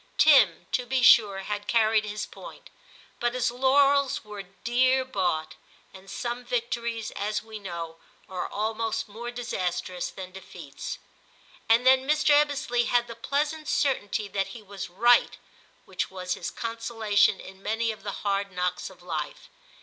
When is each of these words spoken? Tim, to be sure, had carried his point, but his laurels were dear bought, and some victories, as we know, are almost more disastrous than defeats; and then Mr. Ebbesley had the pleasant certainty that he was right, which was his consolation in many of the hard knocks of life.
Tim, 0.17 0.65
to 0.71 0.87
be 0.87 1.03
sure, 1.03 1.41
had 1.41 1.67
carried 1.67 2.05
his 2.05 2.25
point, 2.25 2.71
but 3.19 3.35
his 3.35 3.51
laurels 3.51 4.23
were 4.25 4.41
dear 4.41 5.05
bought, 5.05 5.53
and 5.93 6.09
some 6.09 6.43
victories, 6.43 7.11
as 7.11 7.43
we 7.43 7.59
know, 7.59 7.97
are 8.27 8.47
almost 8.47 9.07
more 9.07 9.29
disastrous 9.29 10.09
than 10.09 10.31
defeats; 10.31 10.97
and 11.69 11.85
then 11.85 12.09
Mr. 12.09 12.31
Ebbesley 12.31 12.87
had 12.87 13.05
the 13.05 13.13
pleasant 13.15 13.67
certainty 13.67 14.27
that 14.27 14.47
he 14.57 14.63
was 14.63 14.89
right, 14.89 15.37
which 15.85 16.09
was 16.09 16.33
his 16.33 16.49
consolation 16.49 17.39
in 17.39 17.61
many 17.61 17.91
of 17.91 18.01
the 18.01 18.11
hard 18.25 18.51
knocks 18.51 18.89
of 18.89 19.03
life. 19.03 19.49